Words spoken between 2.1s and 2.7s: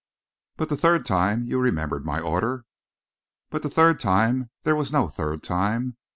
order?"